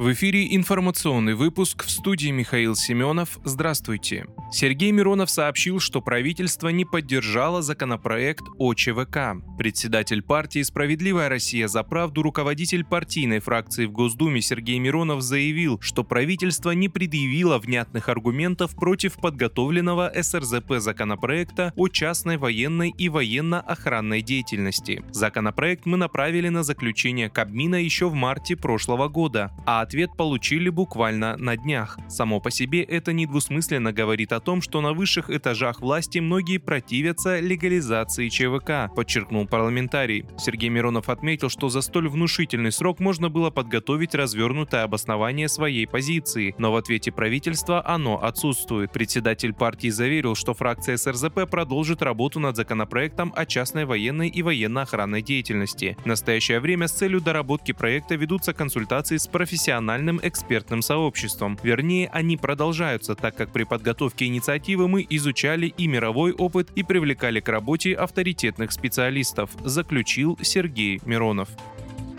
[0.00, 3.38] В эфире информационный выпуск в студии Михаил Семенов.
[3.44, 4.24] Здравствуйте.
[4.50, 9.36] Сергей Миронов сообщил, что правительство не поддержало законопроект о ЧВК.
[9.58, 16.02] Председатель партии «Справедливая Россия за правду», руководитель партийной фракции в Госдуме Сергей Миронов заявил, что
[16.02, 25.04] правительство не предъявило внятных аргументов против подготовленного СРЗП законопроекта о частной военной и военно-охранной деятельности.
[25.10, 31.36] Законопроект мы направили на заключение Кабмина еще в марте прошлого года, а ответ получили буквально
[31.36, 31.98] на днях.
[32.08, 37.40] Само по себе это недвусмысленно говорит о том, что на высших этажах власти многие противятся
[37.40, 40.26] легализации ЧВК, подчеркнул парламентарий.
[40.38, 46.54] Сергей Миронов отметил, что за столь внушительный срок можно было подготовить развернутое обоснование своей позиции,
[46.56, 48.92] но в ответе правительства оно отсутствует.
[48.92, 55.22] Председатель партии заверил, что фракция СРЗП продолжит работу над законопроектом о частной военной и военно-охранной
[55.22, 55.96] деятельности.
[56.04, 61.58] В настоящее время с целью доработки проекта ведутся консультации с профессиональными профессиональным экспертным сообществом.
[61.62, 67.40] Вернее, они продолжаются, так как при подготовке инициативы мы изучали и мировой опыт и привлекали
[67.40, 71.48] к работе авторитетных специалистов, заключил Сергей Миронов.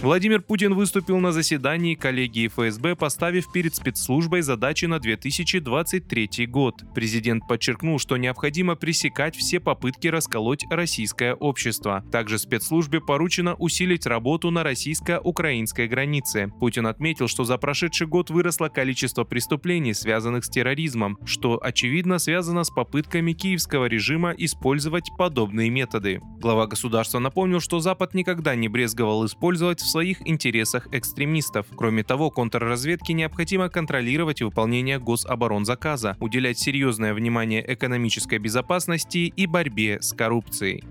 [0.02, 6.84] Владимир Путин выступил на заседании коллегии ФСБ, поставив перед спецслужбой задачи на 2023 год.
[6.96, 12.04] Президент подчеркнул, что необходимо пресекать все попытки расколоть российское общество.
[12.12, 16.52] Также спецслужбе поручено усилить работу на российско-украинской границе.
[16.60, 22.64] Путин отметил, что за прошедший год выросло количество преступлений, связанных с терроризмом, что, очевидно, связано
[22.64, 26.22] с попытками киевского режима использовать подобные методы.
[26.40, 31.68] Глава государства напомнил, что Запад никогда не брезговал использовать в своих интересах экстремистов.
[31.76, 40.14] Кроме того, контрразведке необходимо контролировать выполнение гособоронзаказа, уделять серьезное внимание экономической безопасности и борьбе с
[40.14, 40.84] коррупцией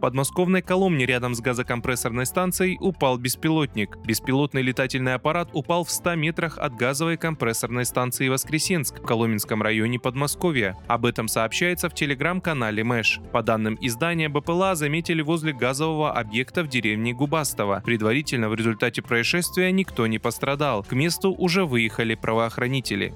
[0.00, 3.96] подмосковной Коломне рядом с газокомпрессорной станцией упал беспилотник.
[4.04, 9.98] Беспилотный летательный аппарат упал в 100 метрах от газовой компрессорной станции Воскресенск в Коломенском районе
[9.98, 10.76] Подмосковья.
[10.86, 13.20] Об этом сообщается в телеграм-канале Мэш.
[13.32, 17.82] По данным издания, БПЛА заметили возле газового объекта в деревне Губастово.
[17.84, 20.84] Предварительно в результате происшествия никто не пострадал.
[20.84, 23.14] К месту уже выехали правоохранители.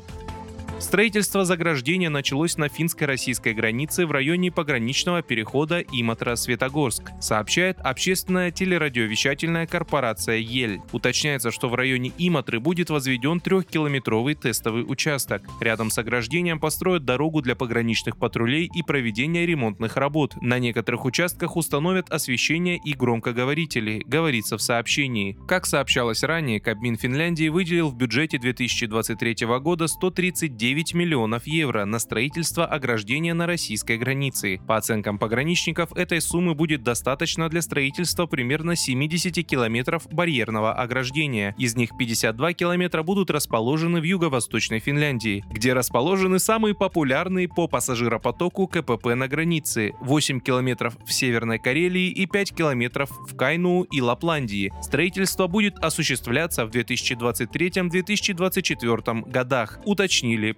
[0.80, 10.36] Строительство заграждения началось на финско-российской границе в районе пограничного перехода Иматра-Светогорск, сообщает общественная телерадиовещательная корпорация
[10.36, 10.80] «Ель».
[10.92, 15.42] Уточняется, что в районе Иматры будет возведен трехкилометровый тестовый участок.
[15.60, 20.36] Рядом с ограждением построят дорогу для пограничных патрулей и проведения ремонтных работ.
[20.40, 25.36] На некоторых участках установят освещение и громкоговорители, говорится в сообщении.
[25.48, 31.98] Как сообщалось ранее, Кабмин Финляндии выделил в бюджете 2023 года 139 9 миллионов евро на
[31.98, 34.60] строительство ограждения на российской границе.
[34.66, 41.54] По оценкам пограничников, этой суммы будет достаточно для строительства примерно 70 километров барьерного ограждения.
[41.56, 48.66] Из них 52 километра будут расположены в юго-восточной Финляндии, где расположены самые популярные по пассажиропотоку
[48.66, 54.70] КПП на границе, 8 километров в Северной Карелии и 5 километров в Кайну и Лапландии.
[54.82, 60.57] Строительство будет осуществляться в 2023-2024 годах, уточнили